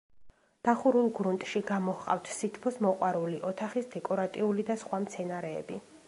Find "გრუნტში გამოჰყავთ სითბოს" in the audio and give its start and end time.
1.17-2.79